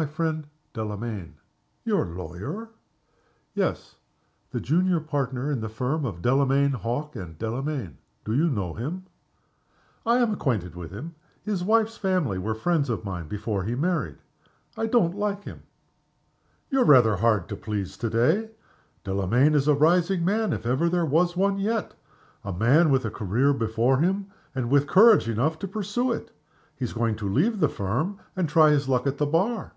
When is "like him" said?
15.16-15.62